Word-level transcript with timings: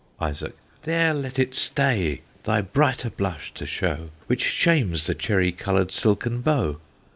ISAAC. 0.19 0.53
There 0.81 1.13
let 1.13 1.37
it 1.37 1.53
stay, 1.53 2.21
thy 2.43 2.61
brighter 2.63 3.11
blush 3.11 3.53
to 3.53 3.67
show, 3.67 4.09
Which 4.25 4.41
shames 4.43 5.05
the 5.05 5.13
cherry 5.13 5.51
colour'd 5.51 5.91
silken 5.91 6.41
bow. 6.41 6.79